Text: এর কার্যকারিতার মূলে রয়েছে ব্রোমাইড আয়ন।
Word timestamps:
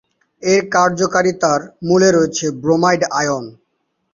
এর 0.43 0.61
কার্যকারিতার 0.73 1.59
মূলে 1.87 2.09
রয়েছে 2.11 2.45
ব্রোমাইড 2.61 3.01
আয়ন। 3.19 3.45